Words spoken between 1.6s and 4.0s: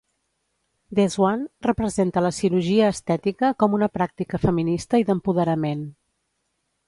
representa la cirurgia estètica com una